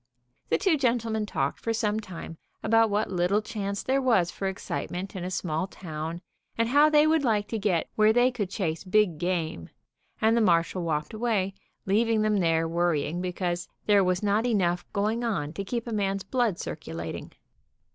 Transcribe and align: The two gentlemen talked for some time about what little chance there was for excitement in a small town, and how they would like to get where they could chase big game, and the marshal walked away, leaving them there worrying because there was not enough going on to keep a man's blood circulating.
The 0.49 0.57
two 0.57 0.77
gentlemen 0.77 1.27
talked 1.27 1.59
for 1.59 1.73
some 1.73 1.99
time 1.99 2.39
about 2.63 2.89
what 2.89 3.11
little 3.11 3.39
chance 3.39 3.83
there 3.83 4.01
was 4.01 4.31
for 4.31 4.47
excitement 4.47 5.15
in 5.15 5.23
a 5.23 5.29
small 5.29 5.67
town, 5.67 6.21
and 6.57 6.69
how 6.69 6.89
they 6.89 7.05
would 7.05 7.23
like 7.23 7.47
to 7.49 7.59
get 7.59 7.87
where 7.93 8.11
they 8.11 8.31
could 8.31 8.49
chase 8.49 8.83
big 8.83 9.19
game, 9.19 9.69
and 10.19 10.35
the 10.35 10.41
marshal 10.41 10.81
walked 10.81 11.13
away, 11.13 11.53
leaving 11.85 12.23
them 12.23 12.37
there 12.37 12.67
worrying 12.67 13.21
because 13.21 13.67
there 13.85 14.03
was 14.03 14.23
not 14.23 14.47
enough 14.47 14.91
going 14.91 15.23
on 15.23 15.53
to 15.53 15.63
keep 15.63 15.85
a 15.85 15.93
man's 15.93 16.23
blood 16.23 16.57
circulating. 16.57 17.33